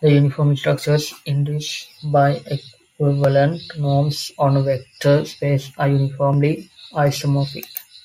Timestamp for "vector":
4.64-5.24